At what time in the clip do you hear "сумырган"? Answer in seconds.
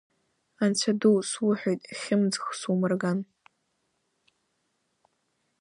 2.59-3.19